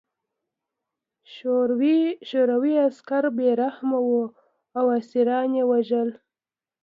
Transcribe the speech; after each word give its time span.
شوروي 2.29 2.73
عسکر 2.87 3.23
بې 3.37 3.49
رحمه 3.61 3.99
وو 4.07 4.23
او 4.79 4.85
اسیران 4.99 5.49
یې 5.57 5.63
وژل 5.71 6.09